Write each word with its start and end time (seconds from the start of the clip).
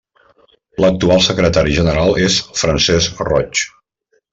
L'actual 0.83 1.21
secretari 1.27 1.77
general 1.81 2.19
és 2.31 2.41
Francesc 2.65 3.23
Roig. 3.33 3.67